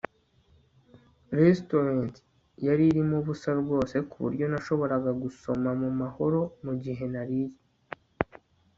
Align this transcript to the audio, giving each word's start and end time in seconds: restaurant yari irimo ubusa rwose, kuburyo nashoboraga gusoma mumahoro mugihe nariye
restaurant 1.39 2.13
yari 2.67 2.83
irimo 2.91 3.15
ubusa 3.21 3.49
rwose, 3.61 3.95
kuburyo 4.09 4.45
nashoboraga 4.51 5.11
gusoma 5.21 5.69
mumahoro 5.81 6.39
mugihe 6.63 7.05
nariye 7.13 7.53